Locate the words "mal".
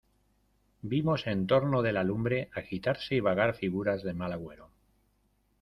4.15-4.33